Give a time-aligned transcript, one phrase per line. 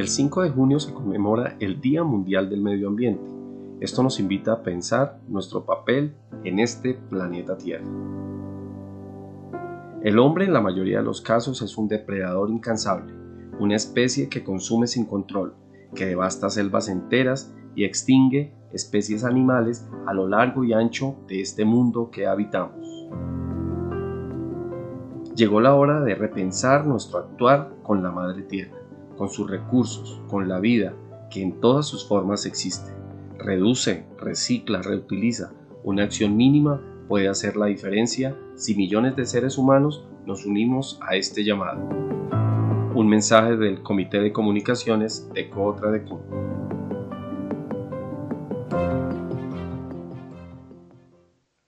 [0.00, 3.22] El 5 de junio se conmemora el Día Mundial del Medio Ambiente.
[3.80, 7.84] Esto nos invita a pensar nuestro papel en este planeta Tierra.
[10.02, 13.12] El hombre en la mayoría de los casos es un depredador incansable,
[13.58, 15.52] una especie que consume sin control,
[15.94, 21.66] que devasta selvas enteras y extingue especies animales a lo largo y ancho de este
[21.66, 22.86] mundo que habitamos.
[25.36, 28.79] Llegó la hora de repensar nuestro actuar con la Madre Tierra,
[29.20, 30.94] con sus recursos, con la vida,
[31.30, 32.90] que en todas sus formas existe.
[33.38, 35.52] Reduce, recicla, reutiliza.
[35.84, 41.16] Una acción mínima puede hacer la diferencia si millones de seres humanos nos unimos a
[41.16, 41.86] este llamado.
[42.94, 46.22] Un mensaje del Comité de Comunicaciones de Cotra de Cuba.